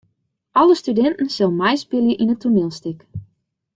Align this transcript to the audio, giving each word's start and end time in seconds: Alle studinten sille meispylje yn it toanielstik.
Alle 0.61 0.77
studinten 0.79 1.29
sille 1.35 1.55
meispylje 1.59 2.15
yn 2.21 2.33
it 2.33 2.41
toanielstik. 2.41 2.99